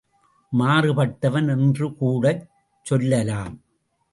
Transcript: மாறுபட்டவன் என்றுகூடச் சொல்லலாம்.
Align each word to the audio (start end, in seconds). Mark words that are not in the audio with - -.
மாறுபட்டவன் 0.51 1.49
என்றுகூடச் 1.55 2.41
சொல்லலாம். 2.85 3.55